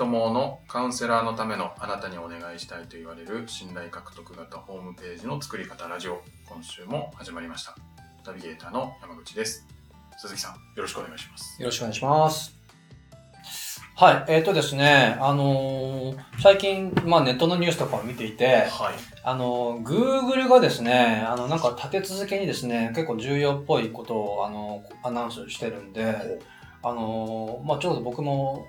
[0.00, 7.76] 人ものカウンセラーのためのあなたにお願いしたいと言われる信頼獲得型ホームページの作り方ラジオ今週も始まりました
[8.24, 9.66] ナビゲーターの山口です
[10.16, 12.56] 鈴木さんよろしくお願いしますよろしくお願いします
[13.94, 26.40] はいえっ、ー、とですねあのー、最近、まあ、ネットのニュースとかを見ていて、はい、あの Google がですねあのなんか立て続けにですね結構重要っぽいことをあのアナウンスしてるんで
[26.82, 28.66] あのまあ、ちょうど僕も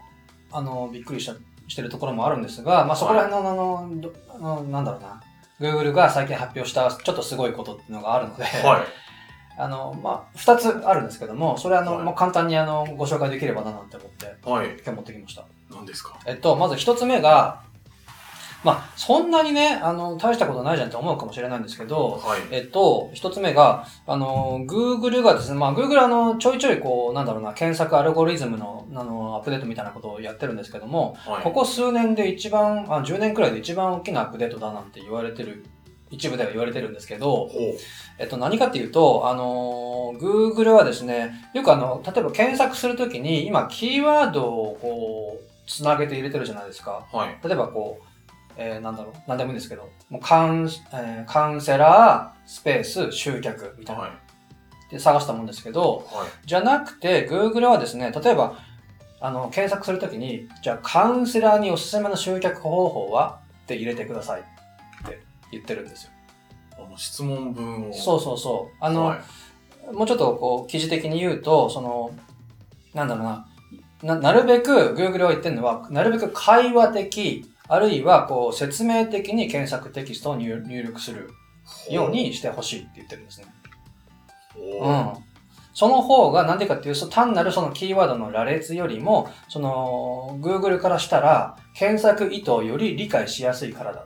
[0.51, 1.33] あの、びっくりした
[1.67, 3.89] してるところもあるんですが、まあ、そこら辺の、あの、
[4.33, 5.21] あのなんだろうな、
[5.59, 8.81] Google が最近発表したちょっとすごいことっていうのがあるので、はい、
[9.57, 15.45] あの、まあ、二つあるんですけども、それはあの、はい、もう簡単にあの、ご紹介できればななんて思って、はい、今日持ってきました。
[15.69, 16.17] 何ですか？
[16.25, 17.61] えっと、まず一つ目が、
[18.63, 35.65] まあ、そんなにね、あの、大したことないじゃんって思うかもしれないんですけど、はい、えっと、一つ目が、あの、Google がですね、まあ、Google あの、ちょいちょいこう、なんだろうな、検索アルゴリズムの、あの、アップデートみたいなことをやってるんですけども、はい、ここ数年で一番、あ、10年くらいで一番大きなアップデートだなんて言われてる
[36.11, 37.49] 一部では言われてるんですけど、
[38.19, 47.05] えっと、何かっていうと、あの、Google はですね、よくあの、例えば検索するときに、今、キーワードをこう、つなげて入れてるじゃないですか。
[47.11, 48.10] はい、例えばこう、
[48.57, 54.01] えー、なんだろう、なんでもいいんですけど、もうカウン、えー、カウンセラー、スペース、集客みたいな。
[54.03, 54.11] はい、
[54.91, 58.57] で探したもんですけど、はい、じゃなくて、Google はですね、例えば、
[59.19, 64.43] あの、検索するときに、じゃあカウンセラーにおすすめの集客方法はって入れてくださいっ
[65.07, 65.19] て
[65.51, 66.11] 言ってるんですよ。
[66.77, 67.93] あの、質問文を。
[67.93, 68.75] そうそうそう。
[68.79, 69.17] あの、は
[69.91, 72.11] い、もうちょっとこう、記事的に言うと、その、
[72.93, 73.47] なんだろうな、
[74.03, 81.29] な、なるべく Google は言ってるのは、なるべく会話的、あるいは、こう、説明的に検索テキストを入力する
[81.89, 83.47] ようにしてほしいって言ってるんですね。
[84.57, 85.13] うん。
[85.73, 94.03] その方が、なんでかっていうと、単なるそのキーワードの羅列よりも、その、Google からしたら、検索意図より理解しやすいからだっ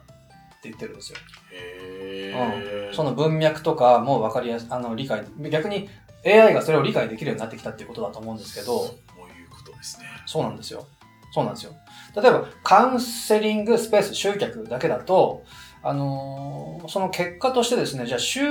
[0.61, 1.17] て言ってるんですよ。
[1.51, 2.95] へうん。
[2.95, 5.89] その文脈とかも分かりやす、あの、理解、逆に
[6.23, 8.65] AI がそれを理解できるようになってきたっていうことだと思うんですけど。
[8.65, 10.05] そういうことですね。
[10.27, 10.85] そうなんですよ。
[11.33, 11.73] そうなんですよ。
[12.15, 15.43] 例えば、カウンセリングスペース集客だけだと、
[15.83, 18.41] あのー、その結果としてですね、じゃあ集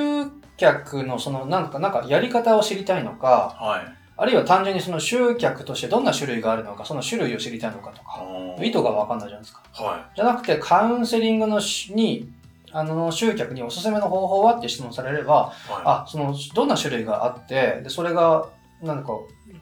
[0.57, 8.23] 客のそのなんか、なんかやり方を知りたいのか、はい、あるいは単純にその集客としてどんな種類があるのか、その種類を知りたいのかとか、
[8.63, 9.63] 意図がわかんないじゃないですか。
[9.73, 11.61] はい、じゃなくて、カウンセリングの
[11.91, 12.31] に、
[12.71, 15.55] あの、集客におすすめの方法はって質問されれば、はい、
[15.85, 18.49] あ、その、どんな種類があって、で、それが、
[18.83, 19.13] なんか、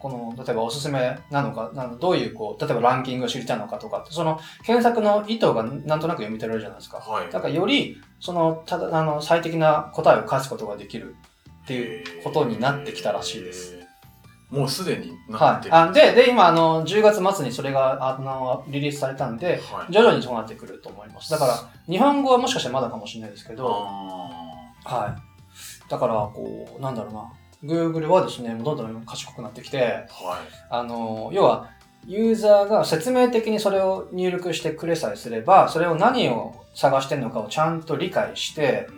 [0.02, 6.98] この、例えばおすすめなのか、なのどういう、こう、例えばランキングを知りたいのかとかその検索の意図がなんとなく読み取れるじゃないですか。
[6.98, 7.30] はい。
[7.30, 11.14] だからより、その、ただ、あの、最適な答えを返すことができる
[11.62, 13.78] っていうことになってきたらしいです。
[14.50, 21.30] もうすでになってる、はい、あで、で、今、あの、10月末にそれが、あの、リリースされたんで、はい、徐々にそうなってくると思います。
[21.30, 21.54] だから、
[21.86, 25.88] 日本語はもしかしたらまだかもしれないですけど、はい。
[25.88, 27.32] だから、こう、なんだろうな。
[27.64, 30.06] Google はですね、どんどん賢くなってきて、はい、
[30.70, 31.70] あの、要は、
[32.06, 38.88] ユーザーが説明的にそれを入力してくれさえすれば、それを何を探してるのかをちゃんと理解して、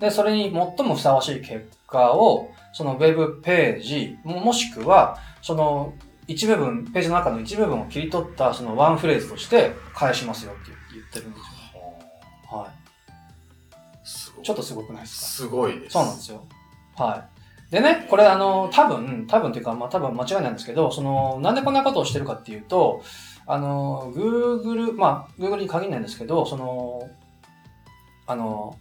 [0.00, 5.94] で、それに最もふさわしい結果を、そのウェブページ、もしくは、その
[6.26, 12.58] 一部分、ページの中の一部分を切り取ったそのワンフレーズとして返しますよって言ってるんですよ。
[12.58, 14.44] はい。
[14.44, 15.26] ちょっとすごくないですか？
[15.26, 15.92] すごいです。
[15.92, 16.44] そうなんですよ。
[16.96, 17.29] はい。
[17.70, 23.02] でね、これあの、多分、多分というか、まあ多分間違いないんですけど、その、なんでこんなことをしてるかっていうと、
[23.46, 27.08] あの、Google、まあ、Google に限らないんですけど、その、
[28.26, 28.76] あの、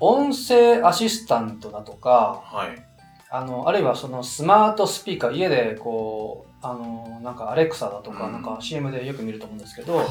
[0.00, 2.91] 音声アシスタントだとか、はい。
[3.34, 10.06] あの、あるいはそのスマートスピーカー、家でこう、あの、なんかアレクサだとか、なんか CM でよく見ると思うんですけど、はい、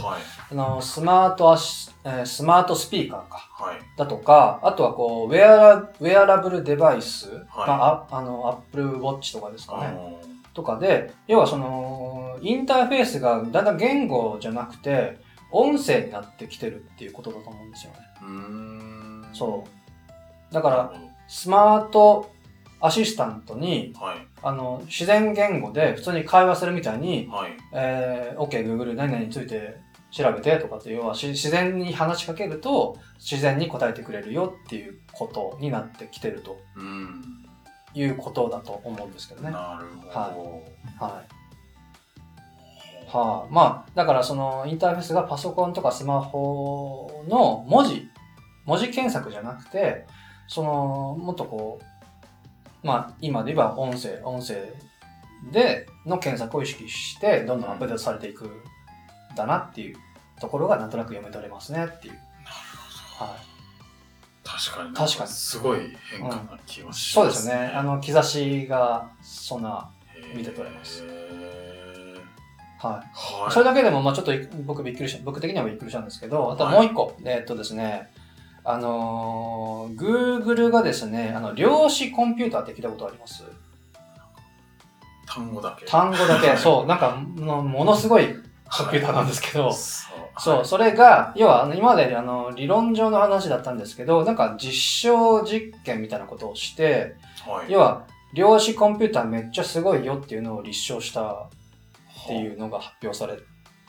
[0.52, 10.18] あのスマートアシ、えー、スマートスピーカーか、はい、だとか、あとはこう、ウェアラ、ウェアラブルデバイス、はい、ああの、アップルウォッチとかですかね。
[10.56, 15.20] とかで、要はその、インターフェースがだんだん言語じゃなくて、
[15.52, 17.98] 音声になってきてるっていうことだと思うんですよね。
[18.24, 19.26] うん。
[19.32, 19.64] そ
[20.50, 20.54] う。
[20.54, 20.94] だから、
[21.28, 22.32] スマート
[22.82, 29.78] アシスタントに、はい、あの、自然言語で普通に会話するみたいに、はい、えー、OK、Google 何々について
[30.10, 37.46] 調べてとかっていうのは自然に話しかけると自然に答えてくれるよっていうことになってきてると、うん、
[37.94, 39.52] いうことだと思うんですけどね。
[39.52, 40.10] なるほど。
[40.10, 40.62] は
[41.00, 41.14] い。
[41.14, 41.42] はい
[43.12, 48.08] はあ、まあ、だからそのインターフェースがパソコンとかスマホの文字、
[48.66, 50.06] 文字検索じゃなくて、
[50.48, 51.86] その、もっとこう、
[52.84, 54.56] まあ、今で言えば音声、音声
[55.52, 58.50] での検索を意識して、どんどんアップデートされていく
[59.36, 59.98] だなっていう
[60.40, 62.14] ところがなんとなく読め取れますねっていう。
[63.18, 63.30] はい。
[64.44, 64.94] 確かに。
[64.94, 67.34] 確かにすごい変化な気はしそうまね。
[67.34, 67.72] ですすね。
[67.74, 69.90] あの、兆しが、そんな、
[70.36, 71.08] 見て取れますへ
[72.80, 73.50] はーはい。
[73.50, 73.52] い。
[73.52, 74.32] それだけでも、まあちょっと
[74.66, 78.10] 僕びっくりした、僕的にはびっくりしたんですけど、あともう一個、えーっとですね、
[78.64, 83.44] あのー、Google がですね、あの、量子コンピューターって聞いたことあります？
[85.28, 85.86] 単語だけ。
[85.86, 90.42] 単語だけ、 そう、なんか、もものすごいコンピューターなんですけど、そう。
[90.42, 97.16] そう、それが、要は、今まであの理論上の話だったんですけど、なんか実証実験みたいなことをして、
[97.46, 97.72] はい。
[97.72, 98.04] 要は、
[98.34, 101.36] 量子コンピューターめっちゃすごいよっていうのを立証したっ
[102.28, 103.38] ていうのが発表され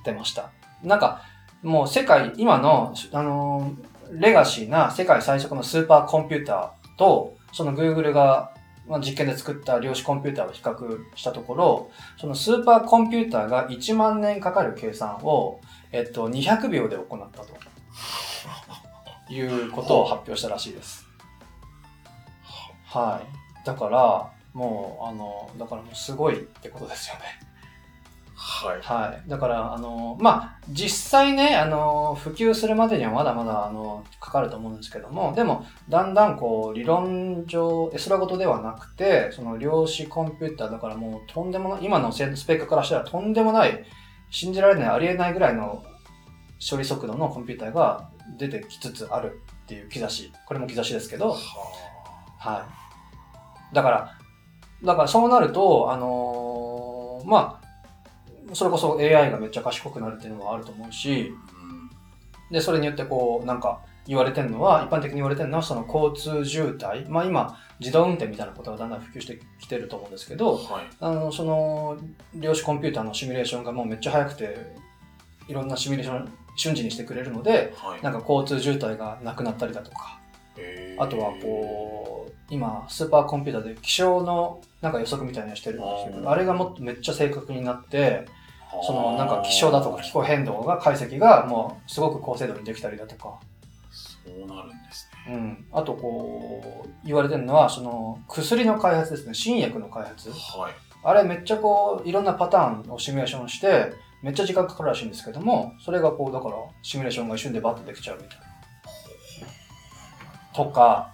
[0.02, 0.50] てました。
[0.82, 1.20] なんか、
[1.62, 8.52] もう世界、今の、あのーレガシーな世界最速のスーパーコンピューターと、その Google が
[9.00, 15.60] 実験で作った量子コンピューターを比較したところ、そのスーパーコンピューターが1万年かかる計算を、
[15.92, 21.06] えっと、200秒で行ったということを発表したらしいです。
[22.84, 23.66] はい。
[23.66, 27.51] だから、もう、あの、だからもうすごいってことですよね。
[28.44, 28.80] はい。
[28.82, 29.30] はい。
[29.30, 43.84] だから、あの、まあ、実際ね、あの、普及するまでにはまだまだ、あの、かかると思うんですけども、でも、だんだんこう、理論上、絵空事ではなくて、その量子コンピューターだからもう、とんでもない、今のスペックからしたらとんでもない、
[44.28, 45.84] 信じられない、ありえないぐらいの
[46.68, 48.08] 処理速度のコンピューターが
[48.38, 50.32] 出てきつつあるっていう兆し。
[50.46, 51.36] これも兆しですけど、は
[52.38, 52.66] は
[53.72, 53.74] い。
[53.74, 54.18] だから、
[54.82, 57.61] だからそうなると、あのーまあ、
[58.54, 61.32] それこそ AI がめっちゃ賢くなるっていうのもあると思うし、
[62.50, 67.08] で、それによってこう、なんか言われてるのは、一般的に言われてるのは、その交通渋滞。
[67.08, 70.86] まあ今、自動運転みたいなことがだんだん普及してきてると思うんですけど、はい。
[71.00, 71.96] あの、その、
[72.34, 74.74] 量子コンピューターのシミュレーションがもうめっちゃ速くて、
[75.48, 78.02] いろんなシミュレーション瞬時にしてくれるので、はい。
[78.02, 80.18] なんか交通渋滞がなくなったりだとか、
[80.98, 88.26] あとはこう、今、スーパーコンピューターで気象のなんか予測みたいなのしてるんですけど、あれがもっとめっちゃ正確になって、
[88.84, 93.38] そのなんか気象だとか気候変動が解析がもうすごく高精度にできたりだとか、
[93.90, 95.34] そうなるんですね。
[95.34, 95.66] うん。
[95.72, 100.30] あとこう、言われてるのは、その薬の開発ですね、新薬の開発。
[100.30, 100.72] はい。
[101.04, 103.92] あれめっちゃこう、いろんなパターンをシミュレーションして、
[104.22, 108.44] めっちゃ時間かかるらしいんですけども、それがこう、だから、シミュレーションが一瞬でバッとできちゃうみたいな。
[110.54, 111.10] とか、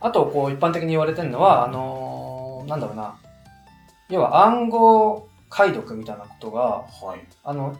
[0.00, 3.16] あと、こう、一般的に言われてるのは、あのーなんだろうな、
[4.08, 7.20] 要は暗号解読みたいなことが、はい。
[7.44, 7.76] あの、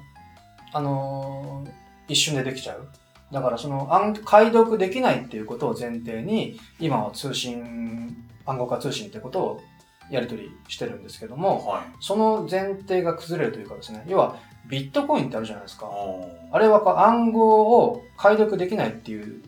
[0.73, 1.71] あのー
[2.09, 2.89] 一瞬でできちゃう。
[3.33, 8.15] だからその暗解読できないっていうことを前提に、今は通信、
[8.45, 9.61] 暗号化通信ってことを
[10.11, 11.83] やり取りしてるんですけども、はい。
[12.01, 14.37] その前提が崩れるというかですね、要は
[14.69, 15.87] ビットコインってあるじゃないですか。
[15.87, 19.43] ああれはこう暗号を解読できないっていう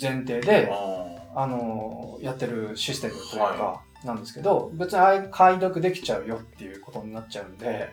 [0.00, 7.92] 前提で、ああのーやってるシステムというかは、なんですけど、別にあれ解読できちゃうよっていうことになっちゃうんで、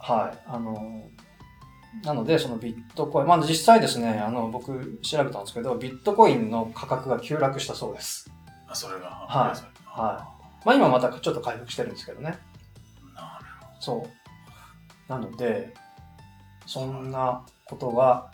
[0.00, 0.38] はい。
[0.46, 1.08] あの、
[2.04, 8.30] なので、そのビットコイン、まあ実際ですね、あの、僕調べたんですけど、ビットコインの価格が急落したそうです。
[8.66, 9.06] あ、それが。
[9.06, 9.62] はいい。
[9.84, 10.28] は
[10.64, 12.38] まあ今またちょっと回復してるんですけどね。
[13.14, 15.10] なるほそう。
[15.10, 15.74] なので、
[16.66, 18.30] そんなことが、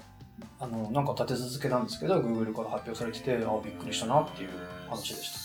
[0.59, 4.50] あの、なんか立て続けなんですけど、Google から発表されてて、あ、びっくりしたなっていう
[4.88, 5.43] 話でした。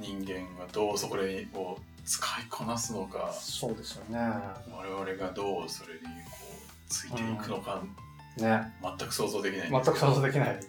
[0.00, 4.18] 人間がどうそれを使いこなすのか、そうですよね。
[4.72, 7.82] 我々がどうそれにこうついていくのか、
[8.38, 8.72] ね。
[8.82, 9.98] 全く想像できないん全く。
[9.98, 10.60] 想像できない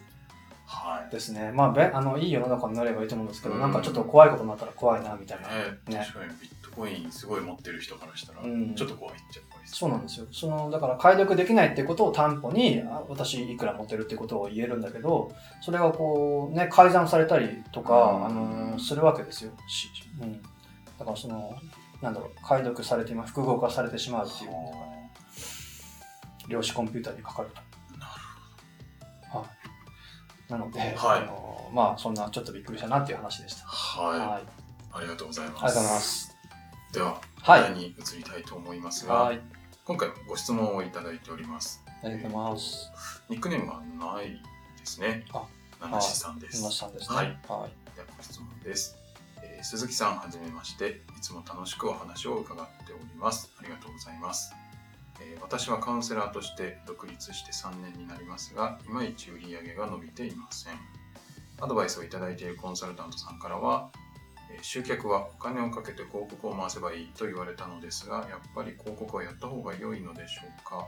[0.66, 1.10] はい。
[1.10, 1.50] ですね。
[1.52, 5.48] まあ、べあの、いい世の中になればいいと思うんですけど、うんなんかちょっと怖いことになったら怖いな、みたいな。
[5.48, 5.54] ね、
[5.88, 9.76] ね確かにビットコインすごい持ってる人からしたら、うんちょっと怖いっちゃ怖いです。
[9.76, 10.26] そうなんですよ。
[10.32, 18.28] その、だから解読できないってことを担保に、あ私いくら持ってるってことを言えるんだけど、それがこう、ね、改ざんされたりとか、うんあ
[18.72, 19.52] の、するわけですよ。
[19.68, 19.88] し
[20.20, 20.42] うん。
[20.42, 21.54] だからその、
[22.00, 25.12] なんだろう、解読されて、今、複合化されてしまうっていうのがね、
[26.48, 27.72] 量子コンピューターにかかると。
[30.52, 33.66] なので、はいあの、まあ、そんなちょっとびっくりしたなっていう話でした。
[33.66, 34.42] はい、はい。
[34.92, 35.64] ありがとうございます。
[35.64, 36.31] ありがとうございます。
[36.92, 39.40] では、はいに移りたいと思いますが、はい。
[39.84, 41.82] 今回ご質問をいただいております。
[42.02, 42.92] ありがとうございます。
[43.28, 43.80] ニックネームが
[44.14, 44.38] ないで
[44.84, 45.24] すね。
[45.32, 45.44] あ
[45.80, 46.60] 七志さんです。
[46.60, 47.16] 今さんですね。
[47.16, 47.26] はい。
[47.48, 47.82] はい。
[47.94, 48.96] ではご質問です、
[49.42, 54.54] えー鈴木さんはじめましていつも楽しくお話を伺っておりますありがとうございます、
[55.20, 60.74] えー私はカウンセラーとして独立して3年になりますがいまいち売り上げが伸びていません
[61.60, 64.11] アドバイスをいただいているコンサルタントさんからは、えー
[64.60, 70.86] 集客はお金をかけて広告を回せばいいと言われたのですが、やっぱり広告はやった方が良いのでしょうか？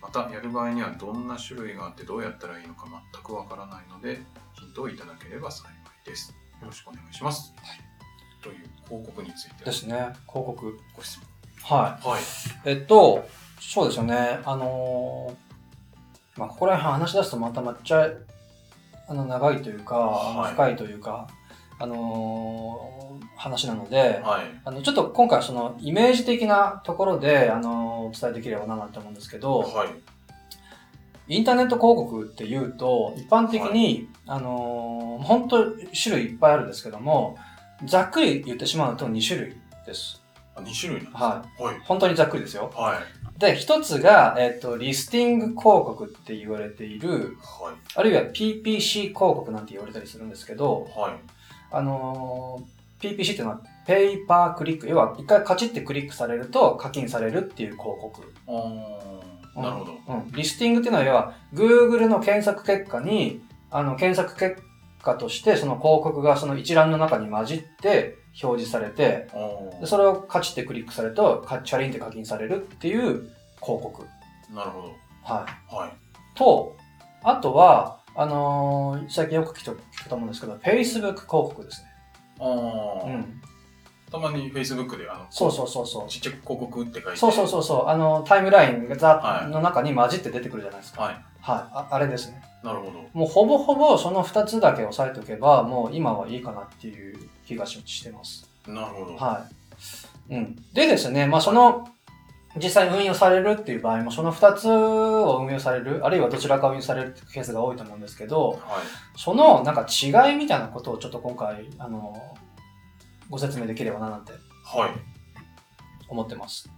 [0.00, 4.20] また、やる場合にはどんな種類があってどうやったらいいのか全くわからないので、
[4.52, 5.72] ヒントをいただければ幸い
[6.04, 6.34] です。
[6.60, 7.52] よろしくお願いします。
[8.42, 9.94] という広告についてですね。
[9.94, 10.78] 広告。
[10.94, 11.18] ご質
[11.62, 12.04] はい。
[12.04, 12.12] 問。
[12.12, 12.22] はい。
[12.66, 13.26] えっと、
[13.58, 14.40] そうですよね。
[14.44, 18.10] あのーまあ、ここら辺話し出すとまためっちゃ、
[19.08, 21.28] あの、長いというか、はい深いというか、
[21.78, 22.94] あのー
[23.36, 24.60] 話なので、はい。
[24.64, 29.88] あの、ちょっと今回はそのイメージ的なところで、あのーお伝えできればななんて思うんですけど、はい。
[31.26, 37.36] インターネット広告っていうと、一般的に、あのー本当種類いっぱいあるんですけども、
[37.84, 40.22] ざっくり言ってしまうと2種類です。
[40.54, 41.80] あ、2種類なんですねははい。
[41.84, 42.72] 本当にざっくりですよ。
[42.74, 43.38] はい。
[43.38, 47.74] で、一つが、えっ、と、リスティング広告って言われている、はい。
[47.96, 51.33] あるいは PPC 広告なんて言われたりするんですけど、はい。
[51.76, 58.32] あのー PPC っていうのは、ペイパークリック、要は一回カチッてクリックされると課金されるっていう広告。
[58.48, 59.92] あーなるほど。
[60.08, 60.32] うん。
[60.32, 63.40] リスティングっていうのは、要は、Google の検索結果に、
[63.70, 64.62] あの、検索結
[65.02, 69.28] 果として、その広告がその一覧の中に混じって表示されて、
[69.80, 74.02] でそれをカチッてクリックされると、カチャリンって課金されるっていう広告。
[74.52, 74.88] なるほど。
[75.22, 75.74] はい。
[75.74, 75.92] はい。
[76.34, 76.76] と、
[77.22, 81.88] あとは、あのー最近よく聞くと思うんですけど、Facebook 広告ですね。
[82.40, 83.40] ああ、うん。
[84.10, 86.08] たまに Facebook であのそうそうそうそう。
[86.08, 87.88] ちっちゃく広告って書いてそうそうそうそう。
[87.88, 91.02] あの、タイムラインがザはいの中に混じって出てくるじゃないですか。
[91.02, 91.24] はいはい。
[91.72, 92.42] ああれですね。
[92.62, 98.48] なるほどもうほぼほぼその2つだけ押さえておけば、もう今はいいかなっていう気がししてます。
[98.66, 99.46] なるほどは
[100.30, 100.34] い。
[100.34, 100.56] うん。
[100.72, 101.88] でですね、まあその、
[102.62, 108.60] 実際運用されるっていう場合も、その2つを運用される、あるいはどちらか運用されるっていうケースが多いと思うんですけど、はい。
[109.16, 112.14] そのなんか違いみたいなことをちょっと今回、あの、
[113.28, 114.32] ご説明できればななんて
[114.64, 114.90] はい。
[116.08, 116.68] 思ってます。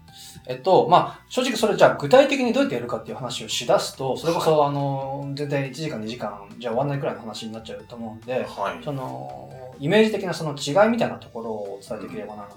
[0.47, 8.85] えっと、まあ、正直それじゃあ具体的にどうやってやるかっていう話をしだすと、それこそ、あの、全然1時間2時間じゃ終わんないくらいの話になっちゃうと思うんで、はい。
[8.85, 12.57] その、イメージ的なその違いみたいなところをお伝えできればななんて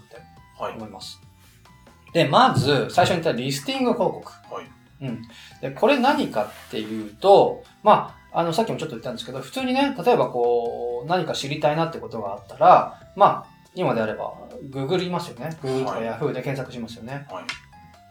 [0.57, 0.73] はい。
[0.75, 1.19] 思います。
[2.13, 4.31] で、まず、最初に言ったリスティング広告。
[4.53, 4.65] はい
[5.01, 5.21] うん。
[5.61, 14.33] で、これ何かっていうと、まあ、あの、さっきもちょっと言ったんですけど、普通にね、例えばこう、何か知りたいなってことがあったら、まあ、今であれば、
[14.71, 15.57] Google 言いますよね。
[15.63, 17.27] Google とかはい Yahoo で検索しますよね。
[17.29, 17.43] はい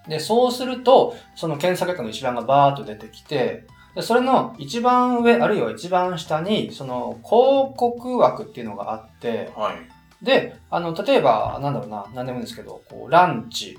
[0.09, 13.77] で、そうすると、その検索結果の一覧がバーッと出てきて、でそれの一番上、あるいは一番下に、その広告枠っていうのがあって、はいで、あの、例えば、なんだろうな、なんでもいいんですけど、こう、ランチ、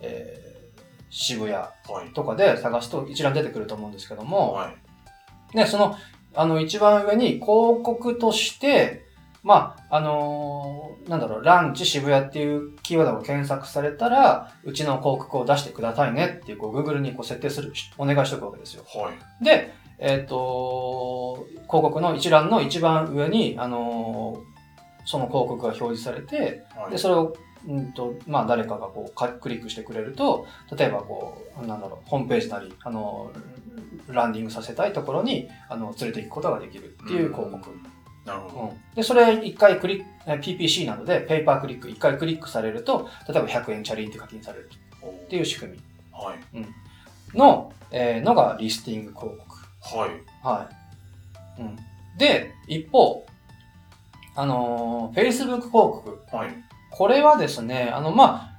[0.00, 1.70] えー、渋谷は
[2.08, 2.12] い。
[2.14, 4.72] とかで探すと一覧出てくると思うんですけども、は
[5.52, 5.56] い。
[5.56, 5.96] で、その、
[6.34, 9.04] あの、一番上に広告として、
[9.42, 18.84] まあ、あのーなんだろう、ランチ渋谷っていうキーワードが検索されたら、うちの広告を出してくださいねっていう、こう、Google にこう設定する、お願いしておくわけですよ。
[18.86, 19.10] は
[19.40, 19.44] い。
[19.44, 24.49] で、えっ、と、広告の一覧の一番上に、あのー
[25.10, 27.34] その広告が表示されて、はいで、それを、
[27.66, 33.32] うんと、まあ、誰かがこう、かクリックしてくれると、例えばこう、なんだろう、ホームページなり、あの、
[34.08, 37.70] ランディングさせたいところに、あの、連れて行くことができるっていう広告。
[37.70, 37.82] うん
[38.26, 38.94] なるほどうん。
[38.94, 44.70] で、それ一回クリック、え PPC なので、ペーパークリック、一回クリックされると、例えば100円チャリンって課金される
[45.02, 45.78] っていう仕組み
[46.12, 49.98] はいの、えーのがリスティング広告。
[49.98, 50.10] はい
[50.44, 50.68] は
[51.58, 51.62] い。
[51.62, 51.76] うん。
[52.18, 53.26] で、一方、
[54.34, 56.20] あのー Facebook 広告。
[56.32, 58.50] はいこれはですね、あの、ま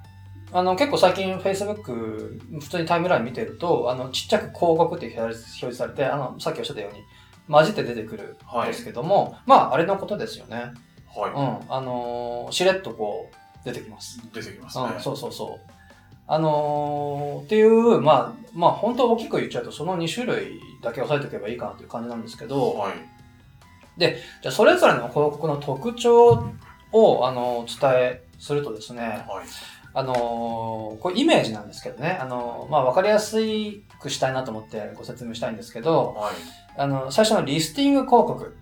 [0.54, 7.00] あ、あの、結構最近 Facebook、普通にタイムライン見てると、あの、ちっちゃく広告って表示されて、あの、さっきおっしゃったように、
[7.50, 10.72] 混じって出てくるんですけども、まあ、あれのことですよね。
[11.14, 11.72] はうん。
[11.74, 14.20] あのーしれっとこう、出てきます。
[14.20, 15.72] い出てきますねうん、そうそうそう。
[16.28, 22.94] あのーっていう、まあ、まあ、本当大きく言っちゃうと、その2種類だけ押さえておけばいいかなという感じなんですけど、はい
[24.42, 26.50] じゃあ、それぞれの広告の特徴
[26.92, 29.46] を、あのー伝えするとですね、はい。
[29.94, 33.38] あのーこれイメージなんですけどね、あのーまあ、わかりやす
[34.00, 36.34] くしたいなと思ってご説明したいんですけど、はい。
[36.78, 38.56] あの、最初のリスティング広告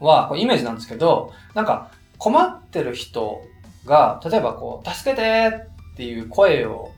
[0.00, 3.40] は、こうイメージなんですけど、なんか困ってる人
[3.84, 5.50] が、例えばこう、助けて
[5.92, 6.90] っていう声を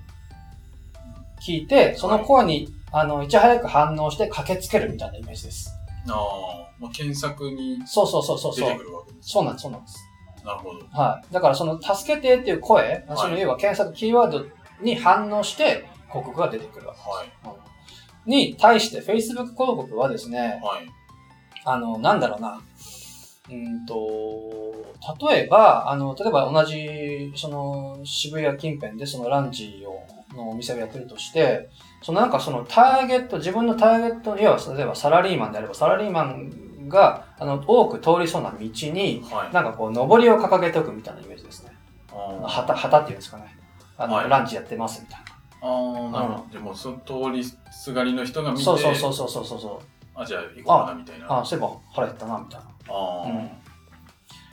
[1.47, 5.71] 聞いて、その声に、あの、いち早く反応して駆けつけるみたいなイメージです。
[6.09, 8.85] ああまあ検索にそうそうそうそうそう出てく。
[8.85, 9.99] るわけですそうなんです、そうなんです。
[10.45, 11.33] なるほどはい。
[11.33, 14.45] だからその、助けてっていう声、いその要は検索キーワード
[14.83, 17.37] に反応して広告が出てくるわけはいです。
[17.47, 17.75] うん
[18.27, 20.91] に対して Facebook 広告はですね、はい
[21.67, 22.61] あの、なんだろうな。
[23.51, 24.73] うんと、
[25.29, 31.69] 例えば、あの、例えば同じ、その、渋谷近辺でそのランチを、のお店をやってるとして、
[32.05, 39.55] そのなんかそのターゲット、自分のターゲット、要は例えばサラリーマンであれば、サラリーマンが、あの、多く通りそうな道に、はい。
[39.55, 41.75] なんかこう、上りを掲げておくみたいなイメージですね。
[42.47, 43.57] 旗、旗っていうんですかね。
[43.97, 45.21] あの、はいランチやってますみたい
[45.63, 46.53] あー、なるほど。
[46.53, 48.59] でも、その通りすがりの人が見な。
[48.59, 50.21] て、そうそうそうそうそうそうそう。
[50.21, 51.41] あ、じゃあ行こうかな、みたいな。
[51.41, 52.67] あ、そういえば腹減ったな、みたいな。
[52.89, 53.51] あーうん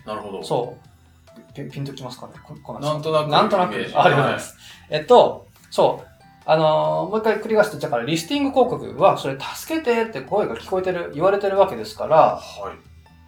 [0.05, 0.41] なるほど。
[0.41, 1.53] そう。
[1.53, 3.75] ピンピンときますかねここなんとなくなんとなく。
[3.75, 4.57] ありがとうございます。
[4.89, 6.10] えっと、そう。
[6.45, 12.41] あのーもう一回繰り返すと、だからリスティング広告は、それ助けてって声が聞こえてる、言われてるわけですから、は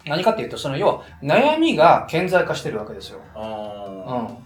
[0.04, 0.08] い。
[0.08, 3.20] 何かっていうと、その要は悩みが顕在化してるわけですよ。
[3.34, 4.44] うあん。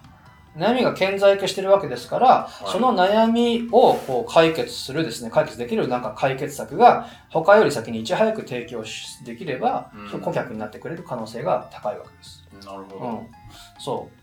[0.56, 12.44] 悩みが顕在化してるわけですから、いその悩みをこう解決するですね、解決できるなんか解決策が他より先にいち早く提供しできれば、うん顧客になってくれる可能性が高いわけです。
[12.60, 13.06] ーなるほど。
[13.06, 13.26] うん。
[13.78, 14.17] そう。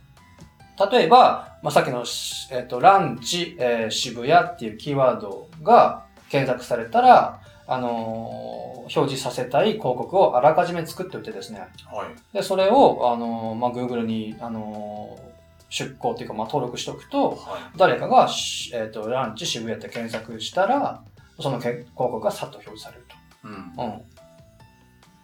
[0.91, 11.60] 例えば、まあ、さっきのし、えっ、と、ランチ、えー渋谷っていうキーワードが検索されたら、あのー表示させたい広告をあらかじめ作っておいてですね。
[11.60, 12.36] はい。
[12.36, 15.36] で、それを、あのーまあ、Google に、あのー
[15.67, 21.03] 出稿っていうか、まあ、登録しておくと、は誰かがし、えっ、と、ランチ渋谷って検索したら、
[21.39, 23.48] そのけ広告がさっと表示されると。
[23.50, 23.51] い。
[23.51, 23.94] うん。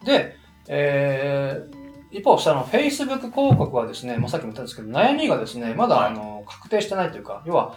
[0.00, 0.04] うん。
[0.04, 0.36] で、
[0.68, 1.81] えー、
[2.12, 7.76] 一方、その Facebook 広告はですね、まあ、さっきも言ったんですけど、悩みがですね、まだ、はいあの確定してないというか、要は、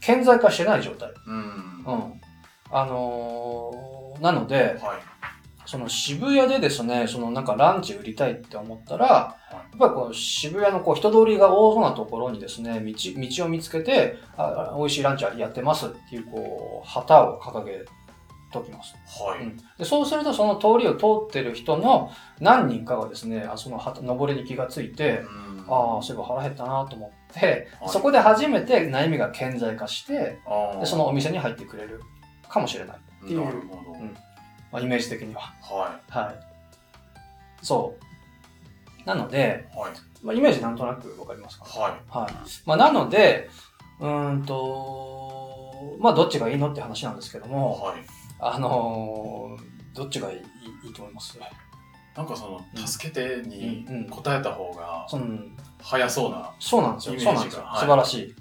[0.00, 1.10] 顕在化してない状態。
[1.26, 1.84] うん。
[1.84, 2.20] はうん。
[2.70, 4.78] あのーなので、い。
[5.64, 9.36] その渋谷でですね、そのなんかランチ売りたいって思ったら、や
[9.74, 17.84] っぱりこう渋谷のこう人通りが多そうなところにですね、道、道を見つけて、あ美味しいランチやってますっていうこう、旗を掲げ
[18.52, 18.94] ときます。
[19.20, 19.40] はい。
[19.40, 30.38] うんでそうするとその通りを通ってる人の何人かがですね、あそのは上りに気がついて、うんああ、そういえば腹減ったなと思って、はいそこで初めて悩みが顕在化して、
[30.80, 32.00] でそのお店に入ってくれる
[32.48, 32.96] かもしれない。
[33.24, 33.98] っていうなるほど。
[33.98, 34.16] うん
[34.72, 35.52] まあ、イメージ的には。
[35.60, 36.34] ははい。
[37.64, 37.94] そ
[39.04, 39.06] う。
[39.06, 39.76] なので、い。
[39.78, 39.92] はい。
[40.22, 41.64] まあ、イメージなんとなくわかりますか？
[41.64, 41.92] はい。
[42.08, 42.32] はい。
[42.64, 43.50] まあ、なので、
[44.00, 48.00] うーんと、まあ、どっちがいいのって話なんですけども、はい。
[48.44, 50.38] あのーどっちがいい
[50.86, 51.38] いいと思います？
[52.16, 55.06] なんかその、うん助けてにうんうん答えた方が
[55.80, 56.50] 早そうな。
[56.58, 57.20] そうなんですよ。
[57.20, 57.62] そうなんですよ。
[57.64, 58.34] はい素晴らしい。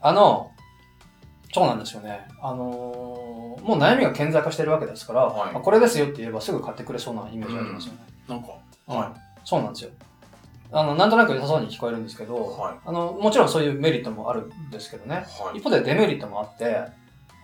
[0.00, 0.50] あの、
[1.54, 2.26] そうなんですよね。
[2.42, 8.00] あのーもう悩みが顕在化してるわけですから、はいまあこれですよって言えばすぐ買ってくれそうなイメージありますよね。
[8.28, 8.48] なんか、
[8.88, 9.14] うんは
[9.44, 9.90] そうなんですよ。
[10.72, 12.26] あの、なんとなく良さそうに聞こえるんですけい。
[12.26, 12.74] ど、はい。
[12.84, 15.14] あの、もちろんそういうメリットもあるんですけどね。
[15.16, 15.62] はい一。
[15.64, 16.88] 方でデメリットもあって、あ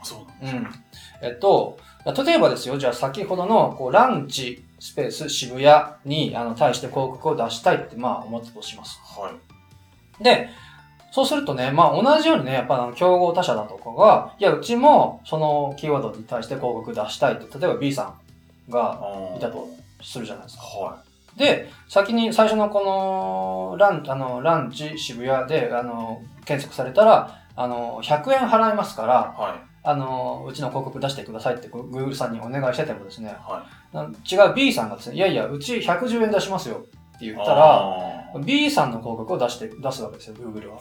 [0.03, 0.61] そうなんうですね。
[0.61, 0.69] ん。
[1.23, 1.79] えっと、
[2.25, 9.01] 例えばですよ、じゃあ先ほどのこうランチスペース渋谷にあの対して広告を出したいってまあ思ったとします。
[9.05, 9.31] は
[10.21, 10.25] い。
[10.25, 10.49] で、
[11.13, 18.15] そうするとね、まあ同じようにね、やっぱあの競合他社だとかが、いや、うちもそのキーワードに対して広告出したいって、例えば B さ
[18.69, 19.01] んが
[19.37, 19.69] いたと
[20.03, 20.63] するじゃないですか。
[20.63, 21.03] は
[21.37, 22.81] で、先に最初のこ
[23.73, 29.41] のランあのランチ渋谷であの検索されたら、あの100円払いますから、い。
[29.41, 29.72] はい。
[29.85, 36.81] あのうちの広告出してくださいって Google さんにお願いしててもですね、はな違う B さんがですね、いやいや、うち110円出しますよっ
[37.19, 37.33] て言い。
[37.33, 40.79] ったら、B さんの広告を出して、出すわけですよ、Google は。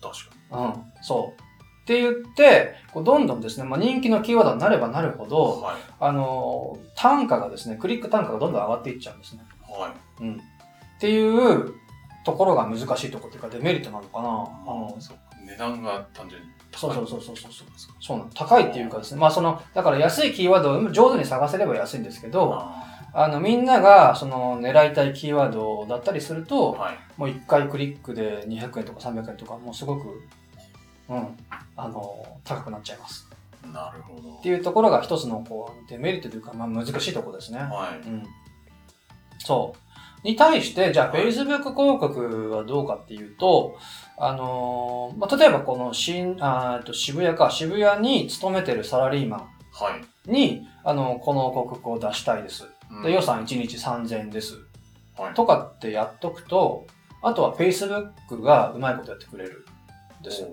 [0.00, 1.40] 確かうん、そう。
[1.40, 5.30] って言って、こうどんどんですね、まあ、人気のキーワードになればなるほに。
[5.30, 5.76] ど、はい。
[5.98, 9.42] あのー単価がですね、クリック単価がどんどん上がっていっちゃうんですね。
[9.62, 9.88] は
[10.20, 10.22] い。
[10.22, 10.34] うん。
[10.34, 10.36] っ
[11.00, 11.72] ていう
[12.24, 14.28] ところが難しいところというか、デメリットなのかな。
[14.28, 14.32] あ
[14.66, 14.96] まの。
[15.46, 16.48] 値段が単純に。
[16.76, 17.52] そうそうそうそうそう
[18.00, 18.30] そうなの。
[18.34, 26.98] 高いっていうかですね、まあその、だから安いキーワードを上手に探せれば安いんですけど、ああの、みんながその狙いたいキーワードだったりするーと、はい。
[27.16, 30.22] もう1回クリックで200円とか300円とか、もうすごく、
[31.08, 31.36] うん、
[31.76, 33.28] あの、高くなっちゃいます。
[33.72, 34.36] なるほど。
[34.36, 37.58] っていうところが一つのこう、デメリットというか、まあ難しいところですね。
[37.58, 38.06] はい。
[38.06, 38.22] うん。
[39.38, 39.87] そう。
[40.24, 43.76] に対して、じゃあはい Facebook 広告はどうかっていうと、
[44.16, 49.90] あのーまあ、例えばこの新、あと渋谷か、渋谷に勤めてるサラリーマは
[50.26, 50.30] い。
[50.30, 52.66] ンに、あの、この広告を出したいです。
[52.90, 54.54] うんで、予算1日3000円です。
[55.16, 55.34] はい。
[55.34, 56.86] とかってやっとくと、
[57.22, 59.64] あとは Facebook がうまいことやってくれる
[60.20, 60.48] んですよ。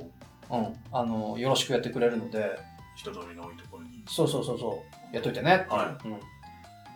[0.50, 0.74] おうん。
[0.92, 2.58] あの、よろしくやってくれるので、
[2.96, 4.04] 人通りの多いところに。
[4.08, 5.66] そうそうそうそう、やっといてね。
[5.70, 6.20] はいうん。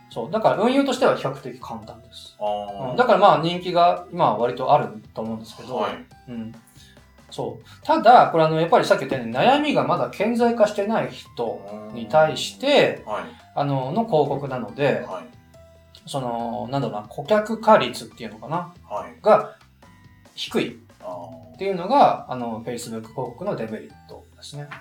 [0.09, 0.31] そう。
[0.31, 2.35] だから運用としては比較的簡単です。
[2.39, 6.05] うんだからまあ人気が今は割とあると思うんですけど、はい。
[6.29, 6.55] うん。
[7.31, 7.85] そう。
[7.85, 13.23] ただ、これあの、やっぱりさっき言ったように悩みがまだ顕在化してない人に対して、はい。
[13.53, 15.25] あの、の広告なので、はい。
[16.07, 18.73] その、なんだろうな、顧客化率っていうのかな？
[18.89, 19.21] はい。
[19.21, 19.55] が
[20.33, 20.79] 低い
[21.53, 24.63] っていうのが、あの、Facebook 広告のデメリットですね。
[24.63, 24.73] なる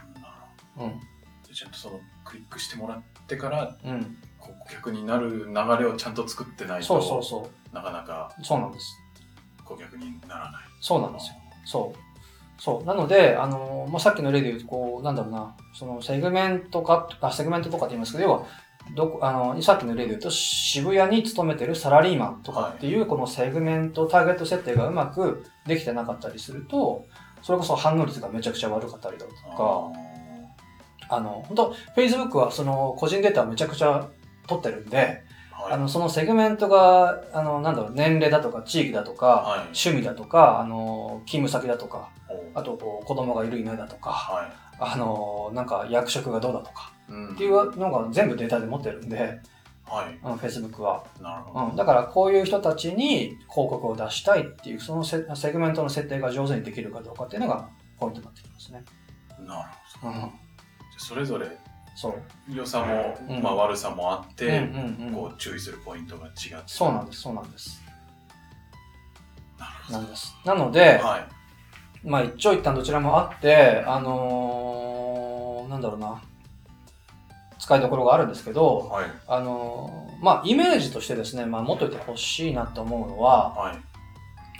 [0.76, 1.00] ほうん。
[1.46, 4.16] どちゃんとそのクリックしてもらってからうん。
[4.64, 8.44] 顧客になる流れをちゃんと作ってないそうそうとそなかなかう。
[8.44, 8.96] そうなんです。
[9.64, 10.62] 顧客にならない。
[10.80, 11.34] そうなんですよ。
[11.64, 11.98] そう。
[12.60, 12.84] そう。
[12.84, 18.46] なので、あのまあ、さっきの例で言うと、こう、なんだろうな、そのセグメントか、あ、セグメントとかって言いますけど、要は、
[18.94, 27.04] どこ、あの、さっきの例で言うと、渋谷に勤めてるサラリーマンとかっていう、このセグメント、ターゲット設定がうまくできてなかったりすると、
[27.42, 29.92] それこそ反応率がめちゃくちゃ悪かったりだとか、
[31.10, 34.08] あの、本当 Facebook はその個人データをめちゃくちゃ
[34.48, 47.12] 取ってるんで、はい、あの、そのセグメントが、あの、なんだろう、年齢だとか、地域だとか、はい趣味だとか、あの、勤務先だとか、おあと、こう、子供がいるいないだとか、はあの、なんか役職がどうだとか、い。
[47.12, 49.40] うんっていうのが全部データで持ってるんで、
[49.88, 50.18] はい。
[50.22, 51.04] うん、Facebook は。
[51.20, 51.66] なるほど。
[51.66, 58.84] うん、だから、こういう人たちに広告を出したいっていう、そのセセグメントの設定が上手にできるかどうかっていうのがポイントになってきますね。
[59.40, 60.12] なるほど。
[60.12, 60.30] うん、じゃあ
[60.98, 61.46] それぞれ
[62.00, 62.14] そう。
[62.54, 63.42] 良さも、うん。
[63.42, 65.12] まあ、悪さもあって、うんうんうん。
[65.12, 66.62] こう注意するポイントが違って。
[66.66, 67.82] そうなんです、そうなんです。
[69.58, 69.98] なるほど。
[69.98, 70.36] なんです。
[70.44, 72.08] なので、はい。
[72.08, 76.22] まあ一長一短どちらもあって、あのーなんだろうな、
[77.58, 79.06] 使いどころがあるんですけど、はい。
[79.26, 83.78] あのーまあイメージとしてですね、まあ持っといてほしいなと思うのは、はい。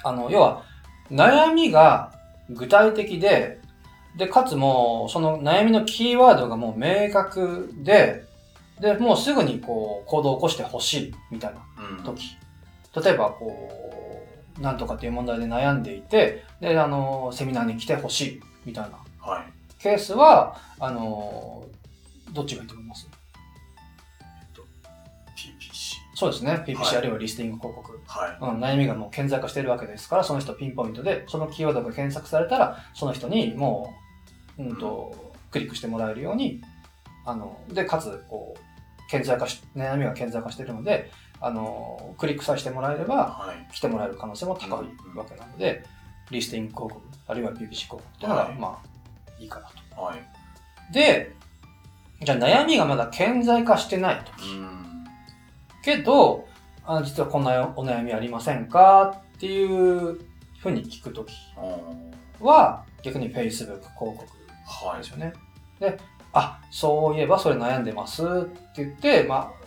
[0.02, 0.64] あの、要は、
[1.12, 2.12] 悩みが
[2.50, 3.60] 具体的で、
[4.16, 8.26] で、かつもう、その悩みのキーワードがもう明確で、
[8.80, 11.60] で、もうすぐにこう、行動を起こしてほしい、みたいな
[11.98, 12.36] うん時。
[13.04, 14.26] 例えば、こ
[14.58, 21.64] う、なんとかっていう問題で悩んでいて、で、あの、セミナーに来てほしい、みたいなはいケースは、あの、
[22.32, 23.08] どっちがいいと思います
[25.36, 26.64] ？PPC そうですね。
[26.66, 27.97] PPC、はいあるいはリスティング広告。
[28.08, 28.38] はい。
[28.40, 33.94] うん、悩みがもう顕在化してるわけですから、その人ピンポイントで、そのキーワードが検索されたら、その人にも
[34.58, 36.62] う、うんと、クリックしてもらえるように、
[37.26, 43.74] あの、で、かつ、こう、顕在化し、悩みが顕在化しているので、あの、クリックさえしてもらえれば、はい。
[43.74, 45.84] 来てもらえる可能性も高いわけなので、
[46.30, 48.54] リスティング広告、あるいは PPC 広告っていうのが、はい。
[48.54, 50.02] まあ、いいかなと。
[50.02, 50.92] はい。
[50.92, 51.34] で、
[52.22, 54.32] じゃあ悩みがまだ顕在化してないと。
[54.42, 55.04] うん。
[55.84, 56.47] けど、
[56.90, 60.18] あ実はこんなお悩みありませんかっていう
[60.58, 61.34] ふうに聞くとき
[62.40, 64.24] は、逆に Facebook 広告
[64.64, 65.34] はいですよね。
[65.78, 65.98] で、
[66.32, 68.26] あ、そういえばそれ悩んでますっ
[68.74, 69.58] て言って、まあ、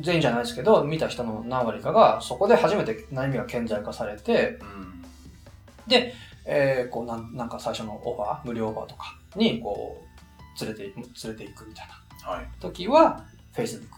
[0.00, 5.04] 全員じゃないですけど、見た人の何割かが、そこで初めて悩みが顕在化されて、うん
[6.46, 10.02] えーこうなん、なんか最初のオファー、無料オファーとかに、こ
[10.60, 11.88] う、連れて、連れていくみたい
[12.24, 13.88] なはい時は、Facebook 広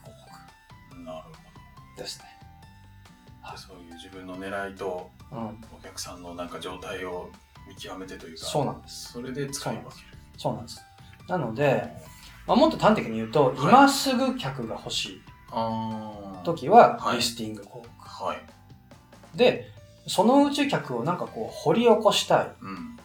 [0.91, 2.32] 告なるほどですね。
[3.57, 5.39] そういう自分の狙いとうん。
[5.77, 7.31] お客さんのなんか状態を
[7.69, 9.13] 見極めてというかそうなんです。
[9.13, 9.95] それで使い分ける。
[10.37, 10.83] そうなんです。
[11.29, 11.93] なので、
[12.47, 13.57] まあ、もっと端的に言うと、はい。
[13.59, 15.23] 今すぐ客が欲しい。
[16.45, 17.17] 時ははい。
[17.19, 18.39] リスティング広告、はい。
[19.37, 19.71] で
[20.07, 22.53] そのうち客をなんかこう掘り起こしたい。
[22.61, 22.99] うん。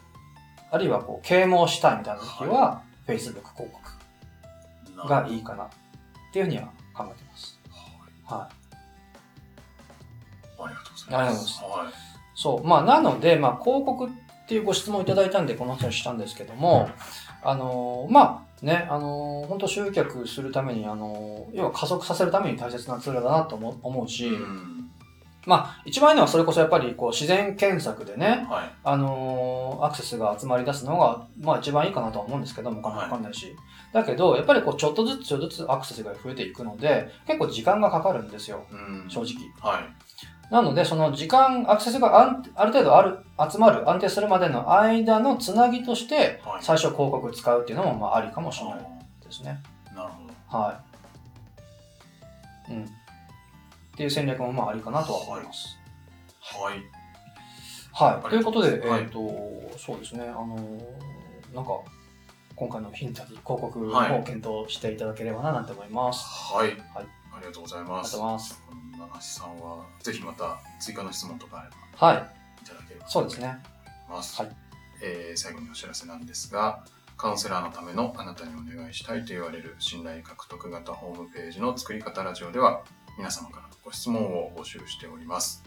[0.71, 3.71] あるいはこう啓蒙したいみたいな時は、Facebook 広
[4.95, 5.69] 告がいいかなっ
[6.33, 7.60] ていうふうには考えてます。
[8.27, 8.41] はい。
[8.41, 8.66] はい。
[11.10, 11.63] ありがとうございます。
[11.63, 11.93] はい。
[12.36, 12.67] そう。
[12.67, 14.10] まあ、なので、まあ、広告っ
[14.48, 16.89] ていうご質問いただいたんで、この話をしたんですけども、
[17.43, 24.89] あのーまあ、ね、あのー本当集客するために、あのー要は加速させるために大切なツールだなと思う思うし、うん。
[25.46, 28.72] まあ、一番いいのはそれこそやっぱりこう自然検索でね、はい。
[28.84, 33.56] あのーアクセスが集まり出すのが、まあ一番いいかなとは思うんですけども、お金かかんないし。
[33.93, 39.10] だけど、やっぱりこうちょっとずつちょっとずつアクセスが増えていくので、結構時間がかかるんですよ、うん。
[39.10, 39.72] 正直。
[39.74, 39.84] はい
[40.49, 42.21] なので、その時間、アクセスが
[42.55, 43.19] ある程度ある、
[43.51, 48.79] 集まる、安定するまでの間のつなぎとして、はい最初広告使うっていうのもまあありかもしれない
[49.23, 49.62] ですね。
[49.93, 50.81] なるほどは
[52.69, 52.73] い。
[52.73, 52.83] うん。
[52.83, 52.88] っ
[53.95, 55.77] ていう戦略もまあありかなとは思います。
[56.41, 56.81] はい
[57.93, 58.29] はい。
[58.29, 59.19] ということで、はいえっ、と、
[59.77, 61.71] そうですね、あのーなんか、
[62.55, 66.25] 今回のヒントに広告をはい検討していただければななんて思います。
[66.53, 66.77] はい、はい
[67.36, 68.63] ありがとうございありがますとうございます。
[68.97, 72.17] 七橋さんはぜひまた追加の質問とかあればはい。
[72.63, 73.57] いただければそうですね。
[73.63, 73.69] と
[74.07, 74.51] 思います、はい
[75.03, 76.83] えー最後にお知らせなんですが
[77.17, 82.83] カウンセラーのためのあなたにお願いしたいと言われる信頼獲得型ホームページの作り方ラジオでは
[83.17, 85.63] 皆様からのご質問を募集しております、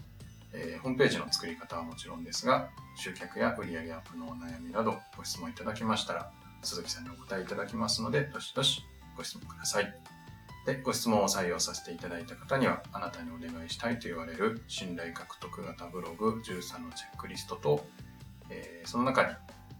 [0.53, 8.83] えーホームページの作り方はもちろんですが集客や売上アップのお悩みなどご質問いただきましたら鈴木さんにお答えいただきますのでどしどし
[9.17, 9.93] ご質問ください
[10.65, 17.85] で、ご質問を採用させていただいた方には、あなたにお願いしたいと言われる信頼獲得型ブログ13のチェックリストと、
[18.49, 19.29] えーその中に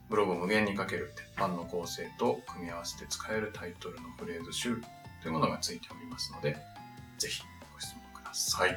[0.10, 4.76] ブログを無限にかける鉄板の構成と組み合わせて使えるタイトルのフレーズ集
[5.22, 6.58] というものがついておりますので、
[7.18, 7.42] ぜひ
[7.74, 8.76] ご質問ください。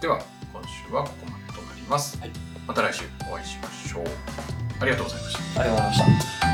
[0.00, 0.20] では、
[0.52, 2.18] 今週はここまでとなります。
[2.18, 4.04] はいまた来週お会いしましょう。
[4.80, 5.60] ありがとうございました。
[5.60, 6.53] ありがとうございました。